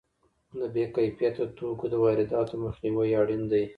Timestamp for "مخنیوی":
2.65-3.11